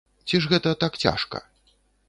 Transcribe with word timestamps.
Ці 0.29 0.39
ж 0.45 0.49
гэта 0.53 0.73
так 0.85 0.97
цяжка? 1.05 1.45